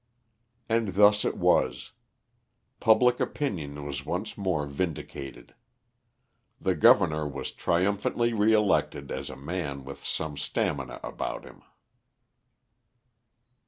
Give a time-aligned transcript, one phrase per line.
[0.67, 1.91] And thus it was.
[2.79, 5.53] Public opinion was once more vindicated.
[6.59, 11.61] The governor was triumphantly re elected as a man with some stamina about him.